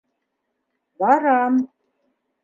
—Барам. 0.99 1.55